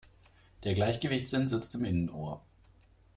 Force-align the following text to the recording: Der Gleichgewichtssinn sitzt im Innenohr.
Der 0.63 0.73
Gleichgewichtssinn 0.73 1.47
sitzt 1.47 1.75
im 1.75 1.85
Innenohr. 1.85 2.41